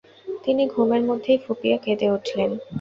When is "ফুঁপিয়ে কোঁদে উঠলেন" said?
1.43-2.51